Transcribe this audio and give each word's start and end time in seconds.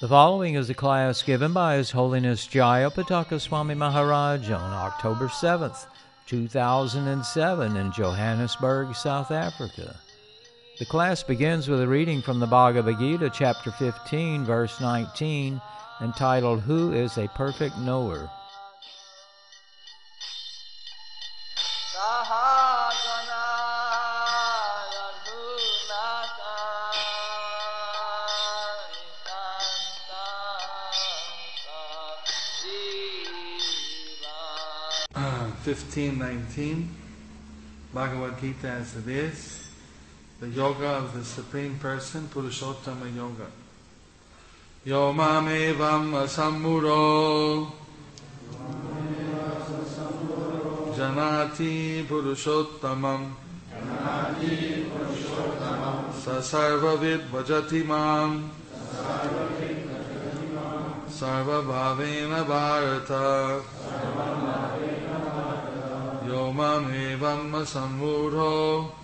The 0.00 0.08
following 0.08 0.54
is 0.54 0.68
a 0.68 0.74
class 0.74 1.22
given 1.22 1.52
by 1.52 1.76
His 1.76 1.90
Holiness 1.90 2.46
Jayapataka 2.46 3.40
Swami 3.40 3.74
Maharaj 3.74 4.50
on 4.50 4.72
October 4.72 5.28
7th, 5.28 5.86
2007 6.26 7.76
in 7.76 7.92
Johannesburg, 7.92 8.94
South 8.94 9.30
Africa. 9.30 9.96
The 10.76 10.84
class 10.84 11.22
begins 11.22 11.68
with 11.68 11.80
a 11.80 11.86
reading 11.86 12.20
from 12.20 12.40
the 12.40 12.48
Bhagavad 12.48 12.98
Gita, 12.98 13.30
chapter 13.30 13.70
15, 13.70 14.44
verse 14.44 14.80
19, 14.80 15.62
entitled 16.02 16.62
Who 16.62 16.92
is 16.92 17.16
a 17.16 17.28
Perfect 17.28 17.78
Knower? 17.78 18.28
Ah, 35.14 35.52
fifteen 35.62 36.18
nineteen, 36.18 36.90
Bhagavad 37.94 38.40
Gita 38.40 38.68
as 38.68 38.96
it 38.96 39.06
is. 39.06 39.53
The 40.40 40.48
yoga 40.48 40.88
of 40.98 41.14
the 41.14 41.24
Supreme 41.24 41.78
Person, 41.78 42.28
Purushottama 42.28 43.14
Yoga. 43.14 43.46
Yo 44.84 45.12
mamevam 45.12 46.12
asammuro 46.12 47.72
janati 50.94 52.04
purushottamam 52.06 53.32
sasarvavid 56.22 57.22
bhajati 57.30 57.86
mam 57.86 58.50
sarvabhavena 61.08 62.44
bharata 62.44 63.62
Yo 66.26 66.52
evam 66.52 67.52
samudho 67.64 69.03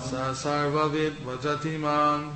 Sa 0.00 0.32
sarvavid 0.34 1.14
vajati 1.22 1.78
man 1.78 2.34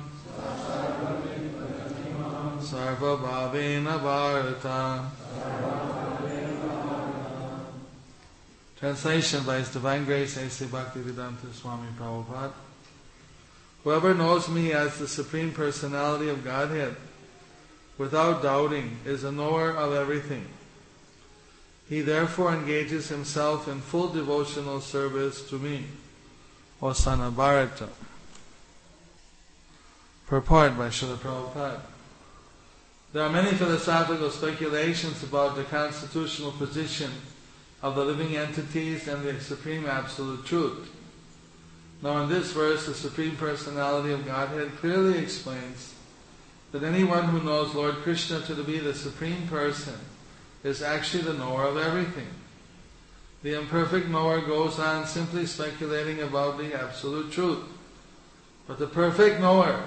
Sarva 2.61 3.17
bhavena 3.17 3.99
bharata. 3.99 5.11
Translation 8.77 9.43
by 9.43 9.57
His 9.57 9.69
Divine 9.73 10.05
Grace 10.05 10.37
A.C. 10.37 10.65
Bhaktivedanta 10.65 11.53
Swami 11.53 11.89
Prabhupada. 11.99 12.53
Whoever 13.83 14.13
knows 14.13 14.47
me 14.47 14.71
as 14.71 14.97
the 14.97 15.09
Supreme 15.09 15.51
Personality 15.51 16.29
of 16.29 16.45
Godhead 16.45 16.95
without 17.97 18.41
doubting 18.41 18.97
is 19.05 19.25
a 19.25 19.31
knower 19.31 19.71
of 19.71 19.93
everything. 19.93 20.45
He 21.91 21.99
therefore 21.99 22.53
engages 22.53 23.09
himself 23.09 23.67
in 23.67 23.81
full 23.81 24.07
devotional 24.07 24.79
service 24.79 25.41
to 25.49 25.59
me, 25.59 25.87
O 26.81 26.93
son 26.93 27.19
of 27.19 27.35
Bharata. 27.35 27.89
Purport 30.25 30.77
by 30.77 30.87
Srila 30.87 31.17
Prabhupada. 31.17 31.81
There 33.11 33.23
are 33.23 33.29
many 33.29 33.51
philosophical 33.51 34.29
speculations 34.29 35.21
about 35.21 35.57
the 35.57 35.65
constitutional 35.65 36.53
position 36.53 37.11
of 37.81 37.95
the 37.95 38.05
living 38.05 38.37
entities 38.37 39.09
and 39.09 39.25
the 39.25 39.41
Supreme 39.41 39.85
Absolute 39.85 40.45
Truth. 40.45 40.89
Now 42.01 42.23
in 42.23 42.29
this 42.29 42.53
verse, 42.53 42.85
the 42.85 42.93
Supreme 42.93 43.35
Personality 43.35 44.13
of 44.13 44.25
Godhead 44.25 44.77
clearly 44.77 45.17
explains 45.19 45.93
that 46.71 46.83
anyone 46.83 47.25
who 47.25 47.43
knows 47.43 47.75
Lord 47.75 47.95
Krishna 47.95 48.39
to 48.43 48.63
be 48.63 48.79
the 48.79 48.93
Supreme 48.93 49.45
Person 49.49 49.99
is 50.63 50.81
actually 50.81 51.23
the 51.23 51.33
knower 51.33 51.63
of 51.63 51.77
everything. 51.77 52.27
The 53.43 53.59
imperfect 53.59 54.07
knower 54.07 54.41
goes 54.41 54.79
on 54.79 55.07
simply 55.07 55.45
speculating 55.47 56.21
about 56.21 56.57
the 56.57 56.73
absolute 56.79 57.31
truth. 57.31 57.63
But 58.67 58.77
the 58.77 58.87
perfect 58.87 59.39
knower, 59.39 59.83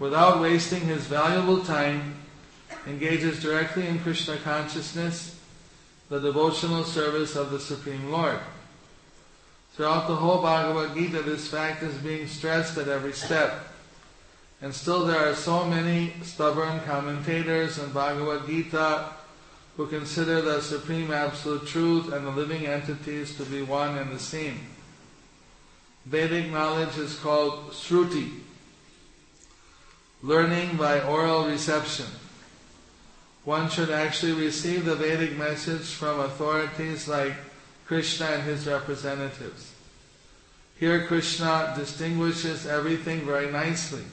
without 0.00 0.40
wasting 0.40 0.80
his 0.80 1.06
valuable 1.06 1.64
time, 1.64 2.16
engages 2.86 3.40
directly 3.40 3.86
in 3.86 4.00
Krishna 4.00 4.36
consciousness, 4.38 5.40
the 6.08 6.20
devotional 6.20 6.82
service 6.82 7.36
of 7.36 7.50
the 7.50 7.60
Supreme 7.60 8.10
Lord. 8.10 8.40
Throughout 9.74 10.08
the 10.08 10.16
whole 10.16 10.42
Bhagavad 10.42 10.94
Gita, 10.94 11.22
this 11.22 11.48
fact 11.48 11.82
is 11.82 11.94
being 11.98 12.26
stressed 12.26 12.76
at 12.76 12.88
every 12.88 13.12
step. 13.12 13.68
And 14.60 14.74
still 14.74 15.04
there 15.04 15.30
are 15.30 15.34
so 15.34 15.64
many 15.64 16.12
stubborn 16.22 16.80
commentators 16.80 17.78
in 17.78 17.90
Bhagavad 17.90 18.46
Gita 18.46 19.10
who 19.76 19.86
consider 19.86 20.40
the 20.40 20.60
Supreme 20.60 21.10
Absolute 21.10 21.66
Truth 21.66 22.12
and 22.12 22.26
the 22.26 22.30
living 22.30 22.66
entities 22.66 23.36
to 23.36 23.44
be 23.44 23.62
one 23.62 23.98
and 23.98 24.12
the 24.12 24.18
same. 24.18 24.60
Vedic 26.06 26.50
knowledge 26.50 26.96
is 26.98 27.18
called 27.18 27.70
Sruti, 27.70 28.30
learning 30.22 30.76
by 30.76 31.00
oral 31.00 31.46
reception. 31.46 32.06
One 33.44 33.68
should 33.68 33.90
actually 33.90 34.32
receive 34.32 34.84
the 34.84 34.94
Vedic 34.94 35.36
message 35.36 35.86
from 35.86 36.20
authorities 36.20 37.08
like 37.08 37.34
Krishna 37.86 38.26
and 38.26 38.42
his 38.42 38.66
representatives. 38.66 39.72
Here 40.78 41.06
Krishna 41.06 41.74
distinguishes 41.76 42.66
everything 42.66 43.20
very 43.22 43.50
nicely, 43.50 44.04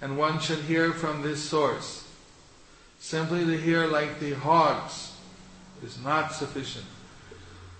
and 0.00 0.16
one 0.16 0.38
should 0.38 0.60
hear 0.60 0.92
from 0.92 1.22
this 1.22 1.42
source. 1.42 2.04
Simply 3.00 3.44
to 3.46 3.58
hear 3.58 3.86
like 3.86 4.20
the 4.20 4.34
hogs 4.34 5.16
is 5.82 5.98
not 6.04 6.32
sufficient. 6.32 6.84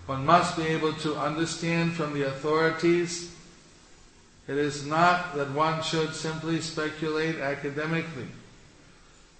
One 0.07 0.25
must 0.25 0.57
be 0.57 0.63
able 0.63 0.93
to 0.93 1.15
understand 1.15 1.93
from 1.93 2.13
the 2.13 2.27
authorities. 2.27 3.33
It 4.47 4.57
is 4.57 4.85
not 4.85 5.35
that 5.35 5.51
one 5.51 5.83
should 5.83 6.13
simply 6.15 6.59
speculate 6.59 7.37
academically. 7.37 8.27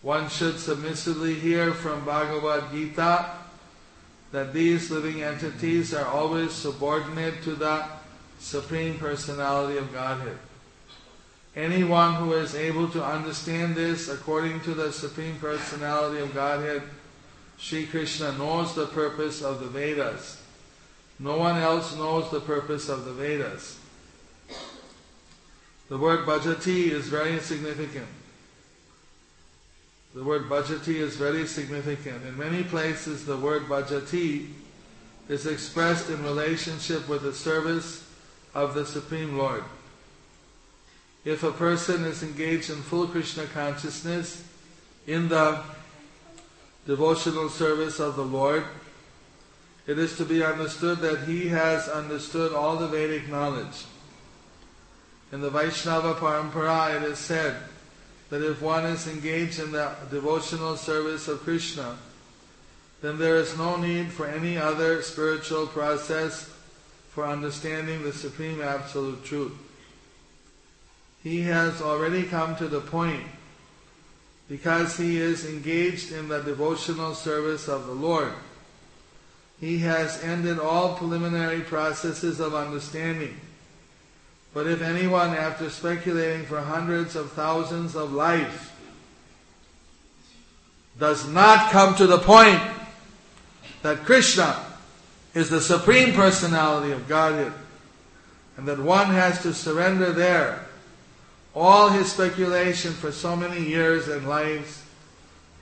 One 0.04 0.30
should 0.30 0.60
submissively 0.60 1.34
hear 1.34 1.74
from 1.74 2.06
Bhagavad 2.06 2.72
Gita 2.72 3.32
that 4.32 4.54
these 4.54 4.92
living 4.92 5.24
entities 5.24 5.94
are 5.94 6.06
always 6.06 6.54
subordinate 6.54 7.42
to 7.44 7.56
the 7.56 7.86
Supreme 8.40 8.98
Personality 8.98 9.78
of 9.78 9.92
Godhead. 9.92 10.38
Anyone 11.56 12.16
who 12.16 12.34
is 12.34 12.56
able 12.56 12.88
to 12.90 13.04
understand 13.04 13.76
this 13.76 14.08
according 14.08 14.62
to 14.62 14.74
the 14.74 14.94
Supreme 14.94 15.38
Personality 15.38 16.22
of 16.22 16.34
Godhead, 16.34 16.84
Sri 17.58 17.86
Krishna 17.86 18.32
knows 18.38 18.74
the 18.74 18.88
purpose 18.88 19.42
of 19.42 19.60
the 19.60 19.68
Vedas. 19.68 20.42
No 21.20 21.38
one 21.38 21.58
else 21.58 21.96
knows 21.96 22.32
the 22.32 22.40
purpose 22.40 22.90
of 22.90 23.06
the 23.06 23.12
Vedas. 23.12 23.78
The 25.90 25.98
word 25.98 26.26
bhajati 26.26 26.90
is 26.90 27.08
very 27.08 27.38
significant. 27.40 28.08
The 30.16 30.24
word 30.24 30.50
bhajati 30.50 30.96
is 30.96 31.18
very 31.18 31.46
significant. 31.46 32.26
In 32.26 32.38
many 32.38 32.64
places, 32.64 33.26
the 33.26 33.38
word 33.38 33.64
bhajati 33.64 34.48
is 35.28 35.46
expressed 35.46 36.10
in 36.10 36.24
relationship 36.24 37.08
with 37.10 37.24
the 37.24 37.34
service 37.34 38.08
of 38.54 38.74
the 38.74 38.86
Supreme 38.86 39.38
Lord. 39.38 39.64
If 41.24 41.44
a 41.44 41.52
person 41.52 42.04
is 42.04 42.24
engaged 42.24 42.70
in 42.70 42.78
full 42.78 43.08
Krishna 43.08 43.46
consciousness 43.46 44.44
in 45.06 45.30
the 45.30 45.62
devotional 46.88 47.50
service 47.50 48.00
of 48.00 48.16
the 48.16 48.26
Lord, 48.26 48.64
it 49.86 50.00
is 50.00 50.18
to 50.18 50.26
be 50.26 50.44
understood 50.44 51.00
that 51.00 51.26
he 51.26 51.48
has 51.50 51.88
understood 51.88 52.54
all 52.54 52.78
the 52.78 52.88
Vedic 52.88 53.30
knowledge. 53.30 53.86
In 55.32 55.42
the 55.42 55.50
Vaishnava 55.50 56.16
Parampara, 56.16 56.96
it 56.96 57.04
is 57.04 57.20
said 57.20 57.56
that 58.30 58.44
if 58.44 58.62
one 58.62 58.86
is 58.86 59.08
engaged 59.08 59.60
in 59.60 59.72
the 59.72 59.94
devotional 60.10 60.76
service 60.76 61.28
of 61.28 61.42
Krishna, 61.42 61.98
then 63.02 63.18
there 63.18 63.38
is 63.38 63.58
no 63.58 63.78
need 63.78 64.12
for 64.12 64.26
any 64.26 64.58
other 64.58 65.02
spiritual 65.02 65.68
process 65.68 66.50
for 67.10 67.28
understanding 67.28 68.04
the 68.04 68.14
Supreme 68.14 68.62
Absolute 68.62 69.24
Truth. 69.24 69.54
He 71.24 71.42
has 71.44 71.82
already 71.82 72.24
come 72.24 72.56
to 72.56 72.68
the 72.68 72.82
point 72.82 73.24
because 74.50 74.98
he 74.98 75.18
is 75.18 75.46
engaged 75.46 76.12
in 76.12 76.28
the 76.28 76.42
devotional 76.42 77.14
service 77.14 77.68
of 77.68 77.86
the 77.86 77.94
Lord. 77.94 78.34
He 79.60 79.78
has 79.80 80.22
ended 80.24 80.60
all 80.60 80.96
preliminary 80.96 81.62
processes 81.62 82.40
of 82.40 82.56
understanding. 82.56 83.40
But 84.54 84.68
if 84.68 84.82
anyone, 84.82 85.30
after 85.30 85.70
speculating 85.70 86.46
for 86.46 86.60
hundreds 86.60 87.16
of 87.16 87.32
thousands 87.32 87.96
of 87.96 88.12
lives, 88.12 88.70
does 91.00 91.28
not 91.30 91.72
come 91.72 91.96
to 91.96 92.08
the 92.08 92.18
point 92.18 92.62
that 93.84 94.04
Krishna 94.04 94.66
is 95.34 95.50
the 95.50 95.62
Supreme 95.62 96.14
Personality 96.14 96.92
of 96.92 97.08
Godhead, 97.08 97.54
and 98.58 98.68
that 98.68 98.80
one 98.80 99.08
has 99.08 99.42
to 99.44 99.54
surrender 99.54 100.12
there 100.12 100.68
all 101.56 101.90
his 101.90 102.12
speculation 102.12 102.94
for 102.94 103.12
so 103.12 103.36
many 103.36 103.62
years 103.62 104.08
and 104.08 104.28
lives 104.28 104.84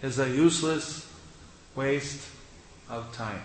is 0.01 0.19
a 0.19 0.29
useless 0.29 1.11
waste 1.75 2.29
of 2.89 3.11
time. 3.13 3.41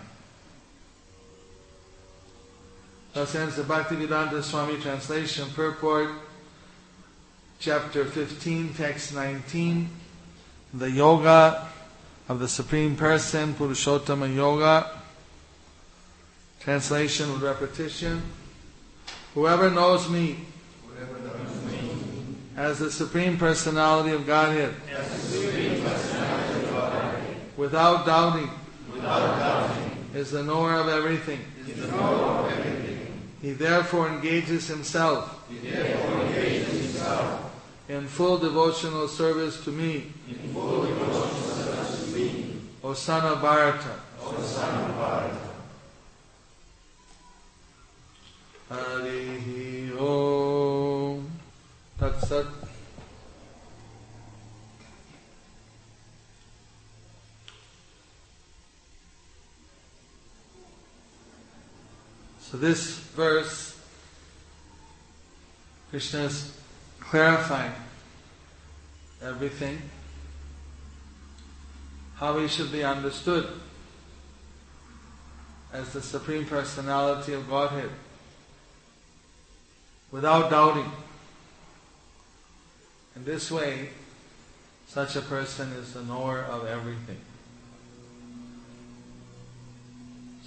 Thus 3.13 3.33
ends 3.33 3.55
the 3.55 3.63
Bhaktivedanta 3.63 4.43
Swami 4.43 4.79
translation 4.81 5.49
purport, 5.51 6.09
chapter 7.59 8.05
15, 8.05 8.73
text 8.73 9.15
19, 9.15 9.89
the 10.73 10.91
yoga 10.91 11.67
of 12.27 12.39
the 12.39 12.47
Supreme 12.47 12.95
Person, 12.95 13.53
Purushottama 13.53 14.33
Yoga. 14.33 14.91
Translation 16.59 17.31
with 17.31 17.43
repetition. 17.43 18.21
Whoever 19.35 19.69
knows 19.69 20.09
me, 20.09 20.39
as 22.55 22.79
the 22.79 22.89
Supreme 22.89 23.37
Personality 23.37 24.11
of 24.11 24.25
Godhead, 24.25 24.73
without 27.57 28.05
doubting, 28.05 28.49
is 30.13 30.31
the 30.31 30.43
knower 30.43 30.75
of 30.75 30.87
everything. 30.87 31.39
He 33.41 33.51
therefore 33.51 34.07
engages 34.07 34.67
himself, 34.67 35.41
in 37.87 38.07
full 38.07 38.37
devotional 38.39 39.07
service 39.07 39.63
to 39.65 39.71
me, 39.71 40.11
O 42.83 42.93
son 42.93 43.25
of 43.25 43.41
Bharata. 43.41 43.99
Harihi 48.71 49.91
Om. 49.99 50.34
Sat. 52.25 52.45
So 62.39 62.57
this 62.57 62.97
verse, 62.97 63.79
Krishna 65.91 66.21
is 66.21 66.59
clarifying 66.99 67.73
everything, 69.21 69.83
how 72.15 72.39
he 72.39 72.47
should 72.47 72.71
be 72.71 72.83
understood 72.83 73.47
as 75.71 75.93
the 75.93 76.01
Supreme 76.01 76.45
Personality 76.45 77.33
of 77.33 77.47
Godhead, 77.47 77.91
without 80.11 80.49
doubting. 80.49 80.91
In 83.15 83.23
this 83.23 83.49
way, 83.49 83.89
such 84.87 85.15
a 85.15 85.21
person 85.21 85.71
is 85.73 85.93
the 85.93 86.03
knower 86.03 86.39
of 86.39 86.65
everything. 86.67 87.19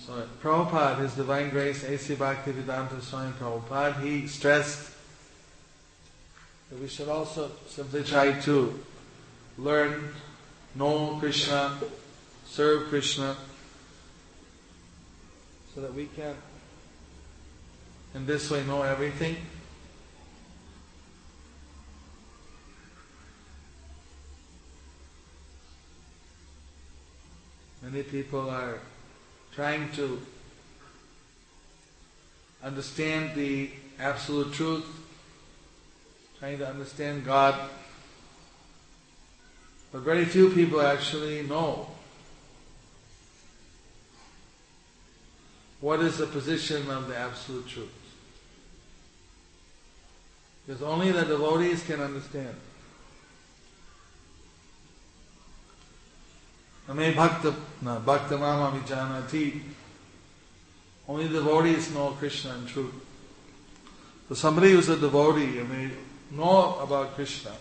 So 0.07 0.25
Prabhupada, 0.43 0.99
His 1.01 1.15
Divine 1.15 1.51
Grace, 1.51 1.85
A.C. 1.85 2.15
Bhaktivedanta 2.15 3.01
Swami 3.03 3.33
Prabhupada, 3.33 4.03
he 4.03 4.27
stressed 4.27 4.91
that 6.71 6.81
we 6.81 6.89
should 6.89 7.09
also 7.09 7.51
simply 7.67 8.03
try 8.05 8.33
to 8.41 8.79
learn, 9.57 10.15
know 10.75 11.17
Krishna, 11.19 11.79
serve 12.47 12.89
Krishna, 12.89 13.37
so 15.75 15.81
that 15.81 15.95
we 15.95 16.07
can 16.07 16.35
in 18.15 18.27
this 18.27 18.51
way 18.51 18.65
know 18.65 18.83
everything. 18.83 19.37
Many 27.91 28.03
people 28.03 28.51
are 28.51 28.81
trying 29.55 29.91
to 29.93 30.21
understand 32.63 33.35
the 33.35 33.71
absolute 33.99 34.53
truth, 34.53 34.85
trying 36.39 36.59
to 36.59 36.69
understand 36.69 37.25
God, 37.25 37.59
but 39.91 40.03
very 40.03 40.27
few 40.27 40.51
people 40.51 40.83
actually 40.83 41.45
know 41.45 41.89
what 45.81 46.01
is 46.01 46.19
the 46.19 46.27
position 46.27 46.91
of 46.91 47.09
the 47.09 47.17
absolute 47.17 47.67
truth. 47.69 47.89
Because 50.67 50.83
only 50.83 51.11
the 51.11 51.25
devotees 51.25 51.83
can 51.85 52.01
understand. 52.03 52.55
Ame 56.89 57.15
bhakta, 57.15 57.55
no, 57.83 58.01
bhakta 58.01 58.39
mama 58.39 58.79
vijanati. 58.79 59.61
Only 61.07 61.29
devotees 61.29 61.93
know 61.93 62.11
Krishna 62.19 62.55
and 62.55 62.69
truth. 62.69 62.95
So 64.29 64.35
somebody 64.35 64.73
who's 64.73 64.89
a 64.89 64.97
devotee 64.97 65.59
and 65.59 65.71
they 65.71 65.91
know 66.31 66.79
about 66.81 67.15
Krishna, 67.15 67.53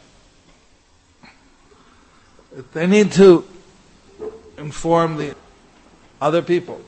they 2.74 2.88
need 2.88 3.12
to 3.14 3.46
inform 4.58 5.18
the 5.18 5.36
other 6.22 6.42
people. 6.42 6.82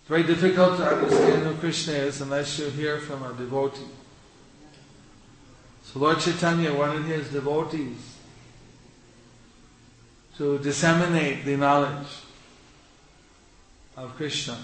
It's 0.00 0.08
very 0.08 0.22
difficult 0.22 0.78
to 0.78 0.84
understand 0.84 1.46
who 1.46 1.54
Krishna 1.54 1.94
is 1.94 2.20
unless 2.20 2.58
you 2.58 2.70
hear 2.70 2.98
from 2.98 3.22
a 3.22 3.32
devotee. 3.34 3.82
So 5.82 6.00
Lord 6.00 6.20
Chaitanya 6.20 6.72
wanted 6.72 7.04
his 7.04 7.28
devotees 7.28 8.17
to 10.38 10.58
disseminate 10.58 11.44
the 11.44 11.56
knowledge 11.56 12.06
of 13.96 14.14
Krishna. 14.16 14.56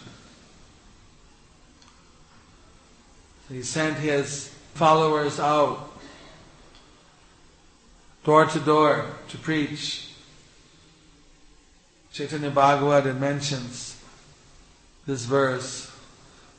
He 3.48 3.62
sent 3.62 3.98
his 3.98 4.54
followers 4.74 5.40
out 5.40 5.90
door 8.24 8.46
to 8.46 8.60
door 8.60 9.06
to 9.28 9.38
preach. 9.38 10.10
Chaitanya 12.12 12.50
Bhagavat 12.50 13.16
mentions 13.16 13.96
this 15.06 15.24
verse. 15.24 15.90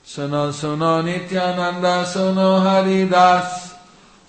Suno 0.06 0.52
suno 0.52 1.02
nityananda 1.02 2.06
suno 2.06 2.60
haridas 2.62 3.74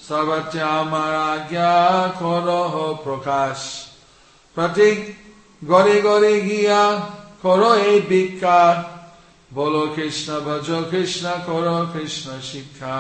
sarvatyamaragya 0.01 2.13
koroho 2.15 3.03
prakash 3.03 3.86
প্রতীক 4.58 4.98
গড়ে 5.62 5.96
গড়ে 6.08 6.34
গিয়া 6.48 6.82
করো 7.44 7.72
এই 7.90 8.00
ভিক্ষা 8.12 8.60
বলো 9.56 9.84
কৃষ্ণ 9.96 10.30
ভজ 10.48 10.68
কৃষ্ণ 10.92 11.26
করো 11.48 11.76
কৃষ্ণ 11.94 12.28
শিক্ষা 12.52 12.96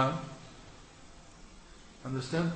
Understand? 2.03 2.51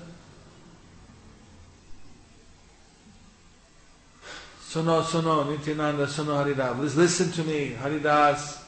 Suno, 4.60 5.04
suno, 5.04 5.44
Nityananda, 5.44 6.08
suno 6.08 6.36
Haridas. 6.36 6.76
Please 6.78 6.96
listen 6.96 7.32
to 7.32 7.44
me, 7.44 7.76
Haridas, 7.82 8.64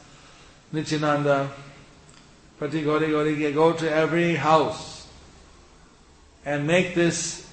Nityananda, 0.72 1.52
Prati 2.60 2.84
Gori 2.84 3.10
Gori, 3.10 3.52
go 3.52 3.74
to 3.74 3.92
every 3.92 4.36
house 4.36 5.08
and 6.46 6.66
make 6.66 6.96
this 6.96 7.52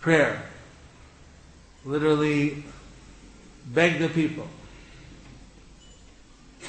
prayer 0.00 0.42
literally 1.85 2.63
beg 3.67 3.99
the 3.99 4.09
people. 4.09 4.47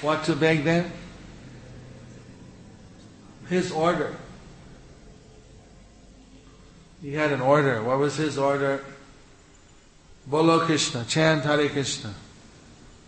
What 0.02 0.25
to 0.25 0.37
beg 0.37 0.64
them? 0.64 0.92
His 3.49 3.73
order. 3.73 4.14
He 7.00 7.12
had 7.12 7.32
an 7.32 7.40
order. 7.40 7.82
What 7.82 7.99
was 7.99 8.16
his 8.16 8.37
order? 8.37 8.85
Bolo 10.26 10.61
Krishna, 10.66 11.04
chant 11.04 11.44
Hare 11.44 11.68
Krishna. 11.68 12.12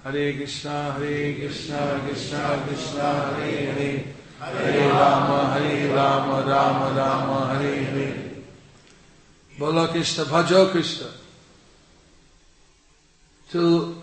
Hare 0.05 0.33
Krishna, 0.35 0.93
Hare 0.93 1.35
Krishna, 1.35 2.01
Krishna 2.07 2.65
Krishna, 2.67 3.35
Hare 3.35 3.73
Hare. 3.73 4.05
Hare 4.41 4.89
Rama, 4.91 5.59
Hare 5.59 5.95
Rama, 5.95 6.47
Rama 6.47 6.97
Rama, 6.97 7.55
Hare 7.59 7.83
Hare. 7.83 8.15
Bolo 9.59 9.89
Krishna, 9.89 10.25
Bhajo 10.25 10.71
Krishna 10.71 11.09
to 13.51 14.03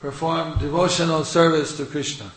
perform 0.00 0.58
devotional 0.58 1.24
service 1.24 1.76
to 1.76 1.86
Krishna. 1.86 2.30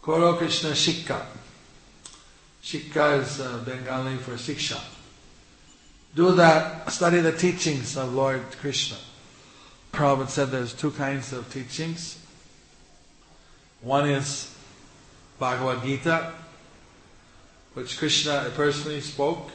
Koro 0.00 0.34
Krishna 0.34 0.70
Shikha. 0.70 1.24
Shikha 2.62 3.20
is 3.20 3.40
uh, 3.40 3.62
Bengali 3.64 4.16
for 4.16 4.32
Siksha. 4.32 4.80
Do 6.14 6.34
that, 6.34 6.90
study 6.90 7.20
the 7.20 7.32
teachings 7.32 7.96
of 7.96 8.12
Lord 8.12 8.42
Krishna. 8.60 8.98
Prabhupada 9.92 10.28
said 10.28 10.50
there's 10.50 10.72
two 10.72 10.90
kinds 10.90 11.32
of 11.32 11.50
teachings. 11.52 12.18
One 13.80 14.08
is 14.08 14.54
Bhagavad 15.38 15.82
Gita, 15.82 16.32
which 17.74 17.98
Krishna 17.98 18.50
personally 18.54 19.00
spoke. 19.00 19.50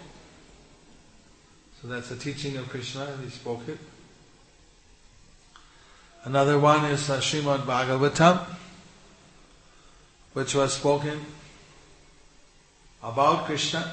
So 1.82 1.88
that's 1.88 2.10
the 2.10 2.16
teaching 2.16 2.58
of 2.58 2.68
Krishna, 2.70 3.08
he 3.24 3.30
spoke 3.30 3.68
it. 3.68 3.78
Another 6.24 6.60
one 6.60 6.86
is 6.86 7.10
uh, 7.10 7.20
Srimad 7.20 7.60
Bhagavatam, 7.60 8.44
which 10.34 10.56
was 10.56 10.74
spoken 10.74 11.24
about 13.04 13.46
Krishna. 13.46 13.92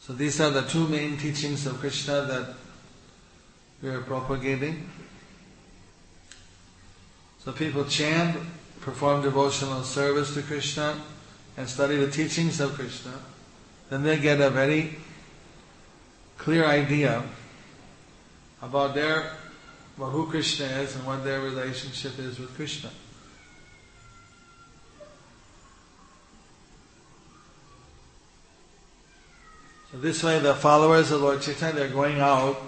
So 0.00 0.12
these 0.12 0.40
are 0.40 0.50
the 0.50 0.62
two 0.62 0.86
main 0.86 1.16
teachings 1.16 1.66
of 1.66 1.80
Krishna 1.80 2.22
that 2.22 2.54
we 3.82 3.88
are 3.88 4.02
propagating. 4.02 4.88
So 7.44 7.52
people 7.52 7.84
chant, 7.84 8.36
perform 8.80 9.22
devotional 9.22 9.82
service 9.82 10.34
to 10.34 10.42
Krishna, 10.42 11.00
and 11.56 11.68
study 11.68 11.96
the 11.96 12.10
teachings 12.10 12.60
of 12.60 12.74
Krishna, 12.74 13.12
then 13.90 14.02
they 14.02 14.18
get 14.18 14.40
a 14.40 14.50
very 14.50 14.96
clear 16.38 16.64
idea 16.64 17.22
about 18.62 18.94
their 18.94 19.32
who 19.96 20.26
Krishna 20.26 20.66
is 20.66 20.94
and 20.94 21.04
what 21.04 21.24
their 21.24 21.40
relationship 21.40 22.18
is 22.18 22.38
with 22.38 22.54
Krishna. 22.54 22.90
So 29.90 29.98
this 29.98 30.22
way 30.22 30.38
the 30.38 30.54
followers 30.54 31.10
of 31.10 31.20
Lord 31.20 31.42
Chaitanya 31.42 31.74
they're 31.74 31.88
going 31.88 32.20
out 32.20 32.60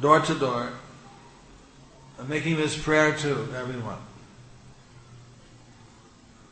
door 0.00 0.20
to 0.20 0.34
door 0.34 0.72
and 2.18 2.28
making 2.28 2.56
this 2.56 2.76
prayer 2.76 3.16
to 3.18 3.30
everyone. 3.56 3.98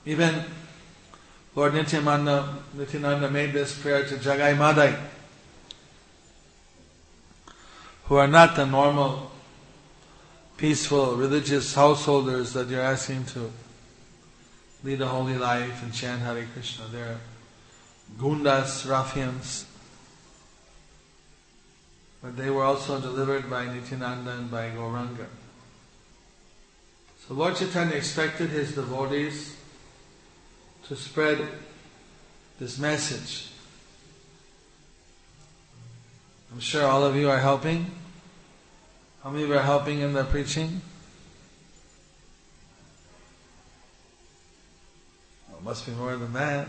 Even 0.06 0.44
Lord 1.58 1.74
Nityananda, 1.74 2.54
Nityananda 2.72 3.28
made 3.32 3.52
this 3.52 3.76
prayer 3.76 4.04
to 4.04 4.14
Jagai 4.14 4.56
Madai, 4.56 4.96
who 8.04 8.14
are 8.14 8.28
not 8.28 8.54
the 8.54 8.64
normal, 8.64 9.32
peaceful, 10.56 11.16
religious 11.16 11.74
householders 11.74 12.52
that 12.52 12.68
you're 12.68 12.80
asking 12.80 13.24
to 13.34 13.50
lead 14.84 15.00
a 15.00 15.08
holy 15.08 15.36
life 15.36 15.82
and 15.82 15.92
chant 15.92 16.22
Hare 16.22 16.46
Krishna. 16.52 16.84
They're 16.92 17.18
gundas, 18.16 18.88
ruffians. 18.88 19.66
But 22.22 22.36
they 22.36 22.50
were 22.50 22.62
also 22.62 23.00
delivered 23.00 23.50
by 23.50 23.66
Nityananda 23.66 24.30
and 24.30 24.48
by 24.48 24.70
Gauranga. 24.70 25.26
So 27.26 27.34
Lord 27.34 27.56
Chaitanya 27.56 27.96
expected 27.96 28.50
his 28.50 28.76
devotees 28.76 29.57
to 30.88 30.96
spread 30.96 31.46
this 32.58 32.78
message. 32.78 33.48
I'm 36.50 36.60
sure 36.60 36.86
all 36.86 37.04
of 37.04 37.14
you 37.14 37.28
are 37.28 37.38
helping. 37.38 37.90
How 39.22 39.28
many 39.28 39.42
of 39.42 39.50
you 39.50 39.56
are 39.56 39.62
helping 39.62 39.98
in 40.00 40.14
the 40.14 40.24
preaching? 40.24 40.80
Well, 45.50 45.60
must 45.62 45.84
be 45.84 45.92
more 45.92 46.16
than 46.16 46.32
that. 46.32 46.68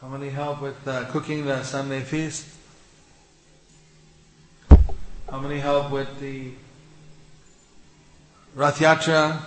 How 0.00 0.08
many 0.08 0.30
help 0.30 0.60
with 0.60 0.88
uh, 0.88 1.04
cooking 1.04 1.44
the 1.44 1.62
Sunday 1.62 2.00
feast? 2.00 2.44
How 5.30 5.38
many 5.38 5.60
help 5.60 5.92
with 5.92 6.18
the 6.18 6.50
Rath 8.56 8.80
Yatra? 8.80 9.40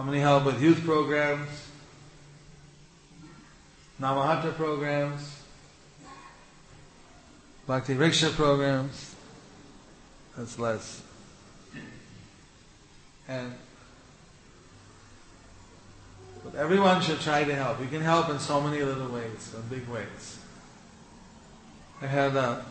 How 0.00 0.06
many 0.06 0.20
help 0.20 0.46
with 0.46 0.62
youth 0.62 0.82
programs? 0.82 1.46
Namahata 4.00 4.54
programs? 4.54 5.42
Bhakti 7.66 7.94
Vriksha 7.94 8.32
programs? 8.32 9.14
That's 10.38 10.58
less. 10.58 11.02
And 13.28 13.52
but 16.44 16.54
everyone 16.54 17.02
should 17.02 17.20
try 17.20 17.44
to 17.44 17.54
help. 17.54 17.78
You 17.78 17.88
can 17.88 18.00
help 18.00 18.30
in 18.30 18.38
so 18.38 18.58
many 18.58 18.82
little 18.82 19.08
ways, 19.08 19.54
in 19.54 19.60
big 19.68 19.86
ways. 19.86 20.38
I 22.00 22.06
had 22.06 22.34
a 22.36 22.64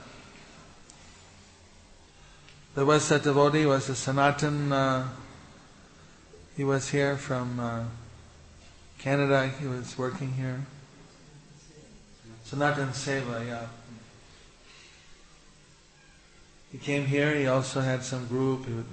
there 2.74 2.86
was 2.86 3.12
a 3.12 3.20
devotee, 3.20 3.68
was 3.68 3.88
a 3.88 3.94
Sanatan 3.94 4.72
uh, 4.72 5.08
he 6.56 6.64
was 6.64 6.90
here 6.90 7.18
from 7.18 7.60
uh, 7.60 7.84
Canada. 8.98 9.52
He 9.60 9.68
was 9.68 9.98
working 9.98 10.34
here. 10.34 10.66
Sanatan 12.44 12.90
Seva, 12.90 13.46
yeah. 13.46 13.68
He 16.72 16.78
came 16.78 17.06
here. 17.06 17.34
He 17.36 17.48
also 17.48 17.82
had 17.82 18.04
some 18.04 18.28
group. 18.28 18.66
He 18.66 18.74
would, 18.74 18.86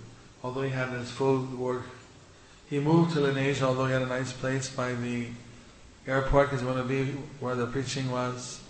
although 0.43 0.63
he 0.63 0.71
had 0.71 0.91
his 0.91 1.11
full 1.11 1.45
work, 1.45 1.85
he 2.69 2.79
moved 2.79 3.15
to 3.15 3.21
Lenasia. 3.21 3.63
Although 3.63 3.87
he 3.87 3.93
had 3.93 4.03
a 4.03 4.07
nice 4.07 4.33
place 4.33 4.69
by 4.69 4.95
the 4.95 5.29
airport, 6.07 6.49
because 6.49 6.61
he 6.61 6.67
wanted 6.67 6.83
to 6.83 6.89
be 6.89 7.05
where 7.41 7.55
the 7.55 7.67
preaching 7.67 8.11
was. 8.11 8.61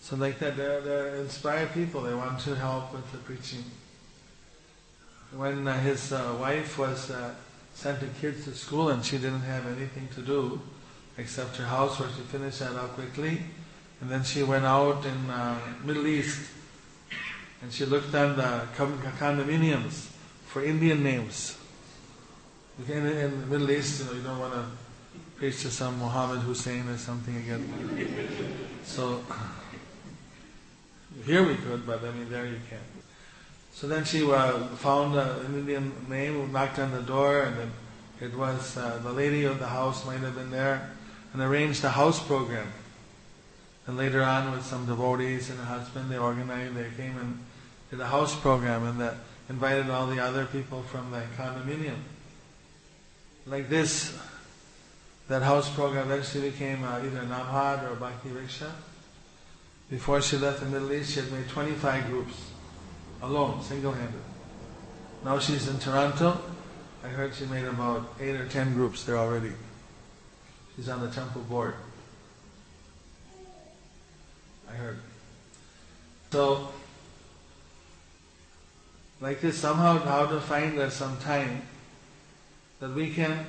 So 0.00 0.16
like 0.16 0.38
that, 0.38 0.56
they're, 0.56 0.82
they're 0.82 1.16
inspired 1.16 1.72
people. 1.72 2.02
They 2.02 2.14
want 2.14 2.38
to 2.40 2.54
help 2.54 2.92
with 2.92 3.10
the 3.10 3.18
preaching 3.18 3.64
when 5.36 5.66
uh, 5.66 5.78
his 5.80 6.12
uh, 6.12 6.36
wife 6.40 6.78
was 6.78 7.10
uh, 7.10 7.34
sent 7.74 8.00
the 8.00 8.06
kids 8.20 8.44
to 8.44 8.52
school 8.52 8.90
and 8.90 9.04
she 9.04 9.18
didn't 9.18 9.40
have 9.40 9.66
anything 9.66 10.08
to 10.14 10.22
do 10.22 10.60
except 11.18 11.56
her 11.56 11.64
housework, 11.64 12.10
she 12.16 12.22
finished 12.22 12.60
that 12.60 12.74
up 12.74 12.94
quickly, 12.94 13.40
and 14.00 14.10
then 14.10 14.22
she 14.24 14.42
went 14.42 14.64
out 14.64 15.04
in 15.04 15.30
uh, 15.30 15.58
Middle 15.84 16.06
East 16.06 16.50
and 17.62 17.72
she 17.72 17.84
looked 17.84 18.14
on 18.14 18.36
the 18.36 18.66
condominiums 18.76 20.08
for 20.46 20.64
Indian 20.64 21.02
names. 21.02 21.56
In, 22.88 23.06
in 23.06 23.40
the 23.40 23.46
Middle 23.46 23.70
East, 23.70 24.00
you 24.00 24.06
know, 24.06 24.12
you 24.12 24.22
don't 24.22 24.38
want 24.38 24.52
to 24.52 24.66
preach 25.36 25.62
to 25.62 25.70
some 25.70 25.98
Muhammad 25.98 26.40
Hussein 26.40 26.88
or 26.88 26.98
something 26.98 27.36
again. 27.36 28.58
So 28.84 29.24
here 31.24 31.46
we 31.46 31.54
could, 31.56 31.86
but 31.86 32.04
I 32.04 32.10
mean 32.10 32.28
there 32.28 32.46
you 32.46 32.60
can't. 32.68 32.93
So 33.74 33.88
then 33.88 34.04
she 34.04 34.22
uh, 34.22 34.68
found 34.76 35.16
an 35.16 35.46
Indian 35.46 35.92
name, 36.08 36.52
knocked 36.52 36.78
on 36.78 36.92
the 36.92 37.02
door, 37.02 37.42
and 37.42 37.72
it 38.20 38.32
was 38.38 38.76
uh, 38.76 39.00
the 39.02 39.10
lady 39.10 39.44
of 39.44 39.58
the 39.58 39.66
house 39.66 40.06
might 40.06 40.20
have 40.20 40.36
been 40.36 40.52
there, 40.52 40.92
and 41.32 41.42
arranged 41.42 41.82
a 41.82 41.90
house 41.90 42.24
program. 42.24 42.68
And 43.88 43.96
later 43.96 44.22
on, 44.22 44.52
with 44.52 44.64
some 44.64 44.86
devotees 44.86 45.50
and 45.50 45.58
a 45.58 45.64
husband, 45.64 46.08
they 46.08 46.16
organized, 46.16 46.76
they 46.76 46.88
came 46.96 47.18
and 47.18 47.44
did 47.90 48.00
a 48.00 48.06
house 48.06 48.38
program, 48.38 48.86
and 48.86 49.00
that 49.00 49.16
invited 49.48 49.90
all 49.90 50.06
the 50.06 50.20
other 50.20 50.46
people 50.46 50.82
from 50.82 51.10
the 51.10 51.22
condominium. 51.36 51.98
Like 53.44 53.68
this, 53.68 54.16
that 55.26 55.42
house 55.42 55.68
program 55.68 56.12
eventually 56.12 56.50
became 56.50 56.84
uh, 56.84 56.98
either 56.98 57.22
Namhad 57.22 57.90
or 57.90 57.96
Bhakti 57.96 58.28
Vriksha. 58.28 58.70
Before 59.90 60.22
she 60.22 60.36
left 60.36 60.60
the 60.60 60.66
Middle 60.66 60.92
East, 60.92 61.14
she 61.14 61.20
had 61.20 61.32
made 61.32 61.48
25 61.48 62.06
groups 62.06 62.53
alone, 63.24 63.62
single-handed. 63.62 64.20
Now 65.24 65.38
she's 65.38 65.68
in 65.68 65.78
Toronto. 65.78 66.38
I 67.02 67.08
heard 67.08 67.34
she 67.34 67.46
made 67.46 67.64
about 67.64 68.14
eight 68.20 68.34
or 68.34 68.46
ten 68.48 68.74
groups 68.74 69.04
there 69.04 69.16
already. 69.16 69.52
She's 70.76 70.88
on 70.88 71.00
the 71.00 71.08
temple 71.08 71.42
board. 71.42 71.74
I 74.68 74.72
heard. 74.72 74.98
So, 76.30 76.68
like 79.20 79.40
this, 79.40 79.56
somehow 79.56 79.98
how 79.98 80.26
to 80.26 80.40
find 80.40 80.78
that 80.78 80.92
some 80.92 81.16
time 81.18 81.62
that 82.80 82.92
we 82.92 83.10
can 83.10 83.46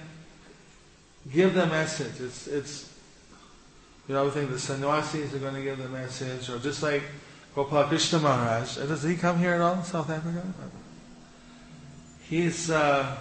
give 1.33 1.55
the 1.55 1.65
message. 1.65 2.21
It's, 2.21 2.47
it's 2.47 2.93
you 4.07 4.13
know, 4.13 4.27
I 4.27 4.29
think 4.29 4.51
the 4.51 4.59
sannyasis 4.59 5.33
are 5.33 5.39
going 5.39 5.55
to 5.55 5.63
give 5.63 5.79
the 5.79 5.89
message, 5.89 6.49
or 6.49 6.59
just 6.59 6.83
like 6.83 7.03
Gopal 7.55 7.85
Krishna 7.85 8.19
Maharaj. 8.19 8.75
Does 8.75 9.03
he 9.03 9.15
come 9.15 9.39
here 9.39 9.53
at 9.53 9.61
all, 9.61 9.75
in 9.75 9.83
South 9.83 10.09
Africa? 10.09 10.43
He's 12.27 12.69
uh, 12.69 13.15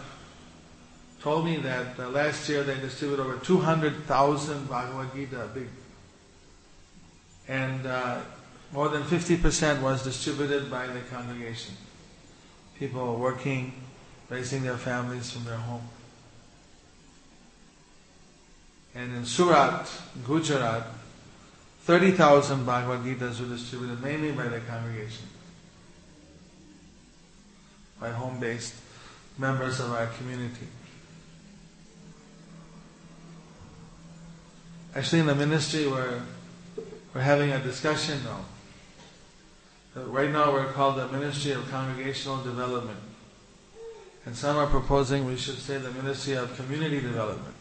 told 1.22 1.44
me 1.44 1.58
that 1.58 1.98
uh, 1.98 2.08
last 2.08 2.48
year 2.48 2.64
they 2.64 2.74
distributed 2.80 3.22
over 3.22 3.36
200,000 3.36 4.68
Bhagavad 4.68 5.14
Gita, 5.14 5.48
big. 5.54 5.68
And 7.46 7.86
uh, 7.86 8.22
more 8.72 8.88
than 8.88 9.04
50% 9.04 9.80
was 9.82 10.02
distributed 10.02 10.68
by 10.68 10.88
the 10.88 11.00
congregation. 11.12 11.76
People 12.76 13.16
working, 13.16 13.72
raising 14.28 14.64
their 14.64 14.76
families 14.76 15.30
from 15.30 15.44
their 15.44 15.58
home. 15.58 15.88
And 18.96 19.14
in 19.14 19.24
Surat, 19.24 19.88
Gujarat, 20.26 20.86
30,000 21.84 22.64
Bhagavad 22.64 23.00
Gitas 23.00 23.40
were 23.40 23.46
distributed 23.46 24.02
mainly 24.02 24.32
by 24.32 24.48
the 24.48 24.58
congregation, 24.60 25.26
by 28.00 28.08
home-based 28.08 28.74
members 29.36 29.80
of 29.80 29.92
our 29.92 30.06
community. 30.06 30.66
Actually, 34.96 35.20
in 35.20 35.26
the 35.26 35.34
ministry, 35.34 35.86
we're, 35.86 36.22
we're 37.12 37.20
having 37.20 37.52
a 37.52 37.58
discussion 37.58 38.18
now. 38.24 38.40
Uh, 39.94 40.06
Right 40.06 40.30
now, 40.30 40.52
we're 40.52 40.72
called 40.72 40.96
the 40.96 41.08
Ministry 41.08 41.52
of 41.52 41.70
Congregational 41.70 42.42
Development. 42.42 42.98
And 44.24 44.34
some 44.34 44.56
are 44.56 44.68
proposing 44.68 45.26
we 45.26 45.36
should 45.36 45.58
say 45.58 45.76
the 45.76 45.90
Ministry 45.90 46.32
of 46.32 46.56
Community 46.56 47.00
Development, 47.00 47.54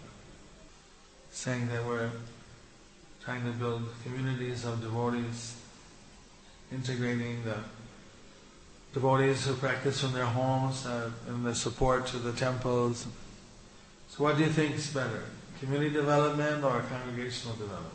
saying 1.32 1.68
that 1.68 1.86
we're 1.86 2.10
trying 3.24 3.44
to 3.46 3.52
build 3.52 3.84
communities 4.04 4.66
of 4.66 4.82
devotees, 4.82 5.56
integrating 6.72 7.44
the 7.46 7.56
devotees 8.94 9.46
who 9.46 9.54
practice 9.56 10.02
from 10.02 10.14
their 10.14 10.26
homes 10.26 10.86
uh, 10.86 11.10
and 11.28 11.46
the 11.46 11.56
support 11.56 12.06
to 12.08 12.18
the 12.18 12.34
temples. 12.34 13.08
So, 14.10 14.24
what 14.24 14.38
do 14.38 14.44
you 14.44 14.50
think 14.50 14.76
is 14.76 14.88
better, 14.94 15.24
community 15.60 15.92
development 15.92 16.64
or 16.64 16.82
congregational 16.82 17.56
development? 17.56 17.94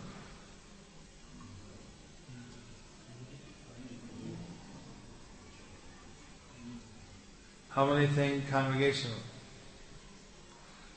How 7.70 7.86
many 7.86 8.06
think 8.06 8.48
congregational? 8.48 9.18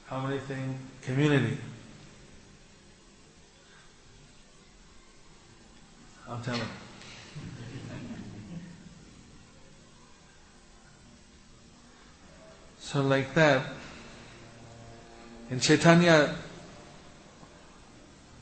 How 0.08 0.20
many 0.22 0.40
think 0.40 0.78
community? 1.04 1.58
I'll 6.32 6.40
tell 6.40 6.56
him. 6.56 6.68
So 12.80 13.02
like 13.02 13.34
that, 13.34 13.66
in 15.50 15.60
Chaitanya, 15.60 16.34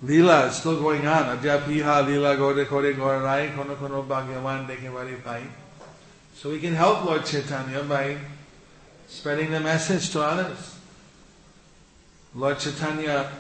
Leela 0.05 0.49
is 0.49 0.55
still 0.57 0.79
going 0.79 1.07
on. 1.07 1.37
Adhyapiha 1.37 2.05
Leela 2.05 2.37
Gode 2.37 2.67
Kore 2.67 2.93
Gorai 2.93 3.55
Kono 3.55 3.75
Kono 3.75 4.05
Bhagyavan 4.05 4.67
Deke 4.67 4.91
Vari 4.91 5.15
Pai. 5.15 5.43
So 6.35 6.51
we 6.51 6.59
can 6.59 6.75
help 6.75 7.05
Lord 7.05 7.25
Chaitanya 7.25 7.83
by 7.83 8.17
spreading 9.07 9.49
the 9.49 9.59
message 9.59 10.11
to 10.11 10.21
others. 10.21 10.77
Lord 12.35 12.59
Chaitanya 12.59 13.31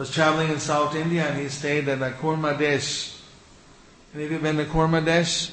was 0.00 0.10
traveling 0.10 0.48
in 0.48 0.58
South 0.58 0.96
India 0.96 1.28
and 1.28 1.38
he 1.38 1.46
stayed 1.50 1.86
at 1.86 2.00
a 2.00 2.10
Kurma 2.12 2.58
Desh. 2.58 3.20
Any 4.14 4.24
of 4.24 4.32
you 4.32 4.38
been 4.38 4.56
to 4.56 4.64
Kurma 4.64 5.04
Desh? 5.04 5.52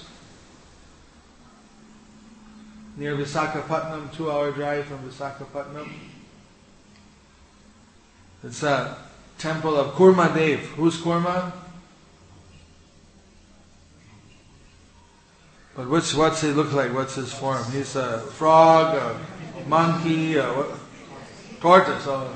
Near 2.95 3.17
Visakhapatnam, 3.17 4.15
two 4.15 4.31
hour 4.31 4.53
drive 4.53 4.85
from 4.85 4.99
Visakhapatnam. 4.99 5.91
It's 8.41 8.63
a 8.63 8.97
temple 9.37 9.75
of 9.75 9.95
Kurma 9.95 10.33
Dev. 10.33 10.61
Who's 10.77 10.97
Kurma? 10.97 11.51
But 15.75 15.89
which, 15.89 16.15
what's 16.15 16.39
he 16.39 16.51
look 16.51 16.71
like? 16.71 16.93
What's 16.93 17.15
his 17.15 17.33
form? 17.33 17.69
He's 17.73 17.97
a 17.97 18.19
frog, 18.19 18.95
a 18.95 19.67
monkey, 19.67 20.37
a 20.37 20.45
what? 20.53 20.79
tortoise. 21.59 22.07
Oh. 22.07 22.33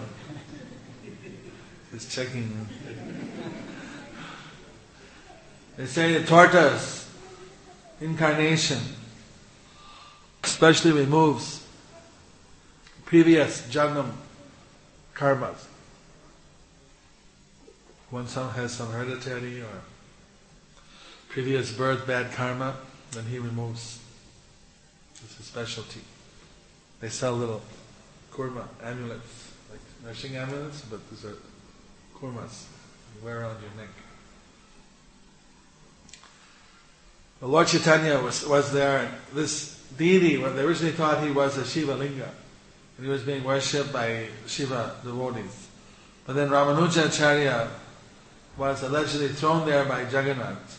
He's 1.92 2.14
checking. 2.14 2.68
They 5.78 5.86
say 5.86 6.18
the 6.18 6.26
tortoise 6.26 7.10
incarnation 8.00 8.80
especially 10.44 10.92
removes 10.92 11.66
previous 13.06 13.62
janam 13.64 14.12
karmas. 15.14 15.66
When 18.10 18.28
some 18.28 18.50
has 18.52 18.74
some 18.74 18.92
hereditary 18.92 19.62
or 19.62 19.82
previous 21.30 21.72
birth 21.72 22.06
bad 22.08 22.32
karma, 22.34 22.76
then 23.12 23.26
he 23.26 23.40
removes. 23.40 24.00
It's 25.24 25.38
his 25.38 25.46
specialty. 25.46 26.02
They 27.00 27.10
sell 27.10 27.34
little 27.34 27.62
kurma 28.32 28.68
amulets, 28.84 29.52
like 29.70 30.14
Nrsimha 30.14 30.48
amulets, 30.48 30.82
but 30.82 31.00
these 31.10 31.26
are 31.26 31.36
kurmas 32.22 32.66
wear 33.24 33.42
around 33.42 33.58
your 33.62 33.72
neck. 33.78 33.90
The 37.40 37.48
Lord 37.48 37.68
Chaitanya 37.68 38.20
was, 38.20 38.46
was 38.46 38.72
there, 38.72 39.00
and 39.00 39.10
this 39.34 39.82
deity, 39.98 40.38
well, 40.38 40.54
they 40.54 40.62
originally 40.62 40.92
thought 40.92 41.24
he 41.24 41.32
was 41.32 41.58
a 41.58 41.66
Shiva 41.66 41.96
Linga, 41.96 42.30
and 42.98 43.06
he 43.06 43.12
was 43.12 43.24
being 43.24 43.44
worshipped 43.44 43.92
by 43.92 44.28
Shiva 44.46 44.96
devotees. 45.04 45.70
But 46.28 46.36
then 46.36 46.50
Ramanuja 46.50 47.08
Ramanujacharya 47.08 47.70
was 48.58 48.84
allegedly 48.84 49.30
thrown 49.30 49.66
there 49.66 49.86
by 49.86 50.02
Jagannath. 50.04 50.78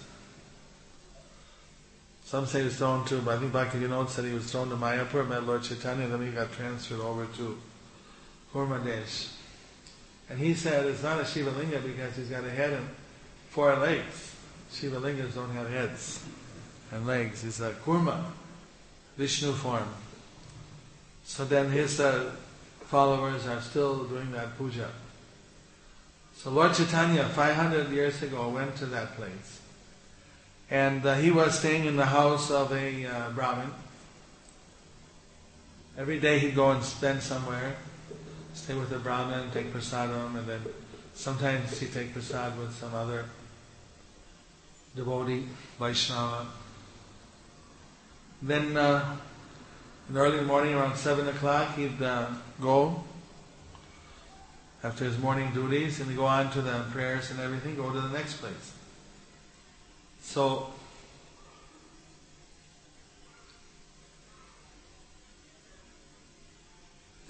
Some 2.24 2.46
say 2.46 2.60
he 2.60 2.66
was 2.66 2.76
thrown 2.76 3.04
to, 3.06 3.20
but 3.20 3.36
I 3.36 3.40
think 3.40 3.52
Bhakti 3.52 3.78
Vinod 3.78 4.08
said 4.08 4.24
he 4.24 4.32
was 4.32 4.50
thrown 4.50 4.70
to 4.70 4.76
Mayapur, 4.76 5.28
met 5.28 5.44
Lord 5.44 5.64
Chaitanya, 5.64 6.06
then 6.06 6.24
he 6.24 6.30
got 6.32 6.52
transferred 6.52 7.00
over 7.00 7.26
to 7.26 7.58
Kurmadesh. 8.54 9.41
And 10.30 10.38
he 10.38 10.54
said 10.54 10.86
it's 10.86 11.02
not 11.02 11.20
a 11.20 11.24
Shiva 11.24 11.50
Linga 11.50 11.78
because 11.80 12.16
he's 12.16 12.28
got 12.28 12.44
a 12.44 12.50
head 12.50 12.72
and 12.72 12.88
four 13.50 13.76
legs. 13.76 14.34
Shiva 14.72 14.96
Lingas 14.96 15.34
don't 15.34 15.50
have 15.50 15.68
heads 15.68 16.24
and 16.90 17.06
legs. 17.06 17.44
It's 17.44 17.60
a 17.60 17.72
Kurma, 17.72 18.24
Vishnu 19.16 19.52
form. 19.52 19.88
So 21.24 21.44
then 21.44 21.70
his 21.70 22.00
uh, 22.00 22.32
followers 22.86 23.46
are 23.46 23.60
still 23.60 24.04
doing 24.04 24.32
that 24.32 24.56
puja. 24.56 24.88
So 26.36 26.50
Lord 26.50 26.74
Chaitanya, 26.74 27.24
500 27.24 27.90
years 27.90 28.22
ago, 28.22 28.48
went 28.48 28.76
to 28.76 28.86
that 28.86 29.14
place. 29.16 29.60
And 30.70 31.04
uh, 31.04 31.14
he 31.14 31.30
was 31.30 31.58
staying 31.58 31.84
in 31.84 31.96
the 31.96 32.06
house 32.06 32.50
of 32.50 32.72
a 32.72 33.06
uh, 33.06 33.30
Brahmin. 33.30 33.70
Every 35.96 36.18
day 36.18 36.38
he'd 36.38 36.54
go 36.54 36.70
and 36.70 36.82
spend 36.82 37.22
somewhere, 37.22 37.76
stay 38.54 38.74
with 38.74 38.90
the 38.90 38.98
Brahmin, 38.98 39.50
take 39.50 39.72
prasadam, 39.72 40.36
and 40.36 40.46
then 40.46 40.60
sometimes 41.14 41.78
he'd 41.78 41.92
take 41.92 42.12
prasad 42.12 42.58
with 42.58 42.74
some 42.74 42.94
other 42.94 43.24
devotee, 44.94 45.46
Vaishnava. 45.78 46.46
Then 48.42 48.76
uh, 48.76 49.16
in 50.08 50.14
the 50.14 50.20
early 50.20 50.44
morning, 50.44 50.74
around 50.74 50.96
7 50.96 51.28
o'clock, 51.28 51.76
he'd 51.76 52.02
uh, 52.02 52.28
go 52.60 53.04
after 54.82 55.04
his 55.04 55.16
morning 55.18 55.52
duties 55.54 56.00
and 56.00 56.14
go 56.16 56.26
on 56.26 56.50
to 56.50 56.60
the 56.60 56.84
prayers 56.90 57.30
and 57.30 57.40
everything, 57.40 57.76
go 57.76 57.92
to 57.92 58.00
the 58.00 58.08
next 58.08 58.34
place. 58.34 58.74
So, 60.20 60.72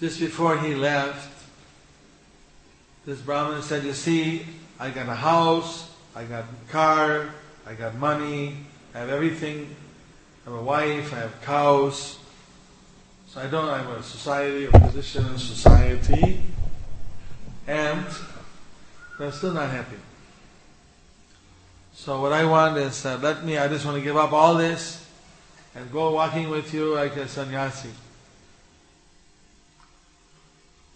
just 0.03 0.19
before 0.19 0.57
he 0.57 0.75
left, 0.75 1.31
this 3.05 3.21
Brahmin 3.21 3.61
said, 3.61 3.85
You 3.85 3.93
see, 3.93 4.45
I 4.77 4.89
got 4.89 5.07
a 5.07 5.15
house, 5.15 5.89
I 6.13 6.25
got 6.25 6.43
a 6.43 6.71
car, 6.73 7.29
I 7.65 7.73
got 7.73 7.95
money, 7.95 8.57
I 8.93 8.99
have 8.99 9.09
everything. 9.09 9.73
I 10.45 10.49
have 10.49 10.59
a 10.59 10.61
wife, 10.61 11.13
I 11.13 11.19
have 11.19 11.41
cows. 11.43 12.19
So 13.27 13.39
I 13.39 13.47
don't 13.47 13.65
have 13.65 13.87
a 13.97 14.03
society, 14.03 14.65
a 14.65 14.71
position 14.71 15.25
in 15.25 15.37
society. 15.37 16.43
And 17.65 18.05
I'm 19.21 19.31
still 19.31 19.53
not 19.53 19.69
happy. 19.69 19.95
So 21.93 22.19
what 22.21 22.33
I 22.33 22.43
want 22.43 22.75
is, 22.75 23.05
uh, 23.05 23.19
let 23.21 23.45
me, 23.45 23.57
I 23.57 23.69
just 23.69 23.85
want 23.85 23.95
to 23.95 24.03
give 24.03 24.17
up 24.17 24.33
all 24.33 24.55
this 24.55 25.07
and 25.75 25.89
go 25.93 26.11
walking 26.11 26.49
with 26.49 26.73
you 26.73 26.93
like 26.93 27.15
a 27.15 27.25
sannyasi. 27.25 27.91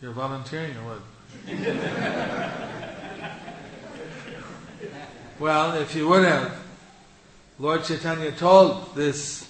You're 0.01 0.11
volunteering 0.11 0.75
or 0.77 0.95
what? 0.95 1.01
well, 5.39 5.73
if 5.73 5.95
you 5.95 6.07
would 6.07 6.23
have, 6.23 6.55
Lord 7.57 7.83
Chaitanya 7.83 8.31
told 8.31 8.93
this 8.93 9.49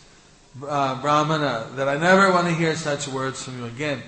uh, 0.66 1.02
Brahmana, 1.02 1.68
that 1.76 1.90
I 1.90 1.98
never 1.98 2.32
want 2.32 2.48
to 2.48 2.54
hear 2.54 2.76
such 2.76 3.10
words 3.10 3.44
from 3.44 3.60
you 3.60 3.66
again. 3.66 4.02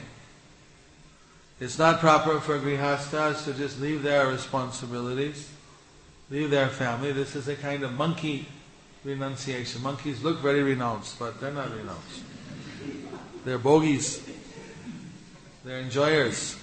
It's 1.59 1.77
not 1.77 1.99
proper 1.99 2.39
for 2.39 2.57
grihastas 2.57 3.43
to 3.43 3.53
just 3.53 3.81
leave 3.81 4.01
their 4.01 4.27
responsibilities, 4.27 5.51
leave 6.29 6.49
their 6.49 6.69
family. 6.69 7.11
This 7.11 7.35
is 7.35 7.49
a 7.49 7.55
kind 7.55 7.83
of 7.83 7.91
monkey 7.93 8.47
renunciation. 9.03 9.83
Monkeys 9.83 10.23
look 10.23 10.39
very 10.39 10.63
renounced, 10.63 11.19
but 11.19 11.41
they're 11.41 11.51
not 11.51 11.75
renounced. 11.75 12.23
They're 13.43 13.59
bogies. 13.59 14.28
They're 15.69 15.77
enjoyers. 15.77 16.58